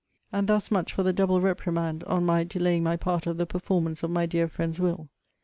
And 0.31 0.47
thus 0.47 0.71
much 0.71 0.91
for 0.93 1.03
the 1.03 1.13
double 1.13 1.41
reprimand, 1.41 2.03
on 2.05 2.25
my 2.25 2.43
delaying 2.43 2.81
my 2.81 2.97
part 2.97 3.27
of 3.27 3.37
the 3.37 3.45
performance 3.45 4.01
of 4.01 4.09
my 4.09 4.25
dear 4.25 4.47
friend's 4.47 4.79
will. 4.79 5.09